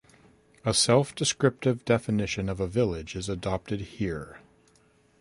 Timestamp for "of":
2.49-2.59